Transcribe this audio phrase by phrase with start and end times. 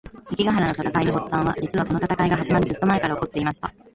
[0.29, 3.71] 関ヶ原の戦いの発端は、実はこの戦いが始まるずっと前から起こっていました。